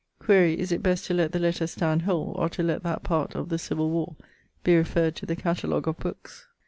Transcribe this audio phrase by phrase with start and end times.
[0.19, 3.35] ]Quaere is it best to let the letter stand whole or to let that part,
[3.35, 4.15] of the Civill Warr,
[4.63, 6.47] be referred to the catalogue of bookes?